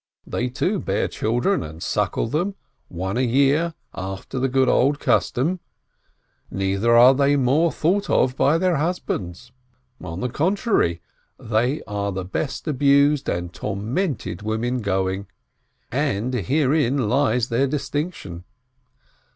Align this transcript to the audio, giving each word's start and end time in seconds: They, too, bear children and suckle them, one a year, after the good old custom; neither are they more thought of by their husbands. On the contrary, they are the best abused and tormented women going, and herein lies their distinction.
They, 0.25 0.49
too, 0.49 0.79
bear 0.79 1.07
children 1.07 1.61
and 1.61 1.83
suckle 1.83 2.25
them, 2.25 2.55
one 2.87 3.17
a 3.17 3.21
year, 3.21 3.75
after 3.93 4.39
the 4.39 4.47
good 4.49 4.67
old 4.67 4.99
custom; 4.99 5.59
neither 6.49 6.95
are 6.97 7.13
they 7.13 7.35
more 7.35 7.71
thought 7.71 8.09
of 8.09 8.35
by 8.35 8.57
their 8.57 8.77
husbands. 8.77 9.51
On 10.03 10.19
the 10.19 10.27
contrary, 10.27 11.03
they 11.37 11.83
are 11.83 12.11
the 12.11 12.25
best 12.25 12.67
abused 12.67 13.29
and 13.29 13.53
tormented 13.53 14.41
women 14.41 14.81
going, 14.81 15.27
and 15.91 16.33
herein 16.33 17.07
lies 17.07 17.49
their 17.49 17.67
distinction. 17.67 18.43